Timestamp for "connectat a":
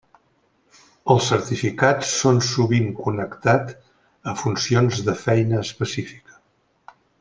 3.03-4.37